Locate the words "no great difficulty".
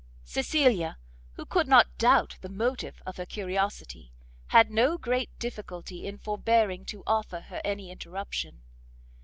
4.71-6.07